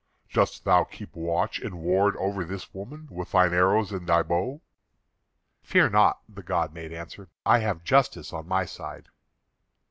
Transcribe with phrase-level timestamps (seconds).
[0.33, 4.59] Dost thou keep watch and ward over this woman with thine arrows and thy bow?"
[5.61, 9.09] "Fear not," the god made answer, "I have justice on my side."